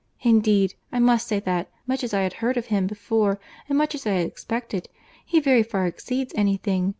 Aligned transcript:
Indeed 0.23 0.73
I 0.91 0.97
must 0.97 1.27
say 1.27 1.39
that, 1.41 1.69
much 1.85 2.03
as 2.03 2.11
I 2.11 2.21
had 2.21 2.33
heard 2.41 2.57
of 2.57 2.65
him 2.73 2.87
before 2.87 3.39
and 3.69 3.77
much 3.77 3.93
as 3.93 4.07
I 4.07 4.13
had 4.13 4.25
expected, 4.25 4.89
he 5.23 5.39
very 5.39 5.61
far 5.61 5.85
exceeds 5.85 6.33
any 6.35 6.57
thing.... 6.57 6.89